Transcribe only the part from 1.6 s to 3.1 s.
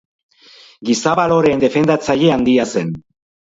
defendatzaile handia zen.